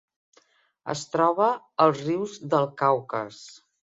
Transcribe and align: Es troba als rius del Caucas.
Es 0.93 1.03
troba 1.15 1.49
als 1.85 2.01
rius 2.07 2.39
del 2.55 2.65
Caucas. 2.81 3.43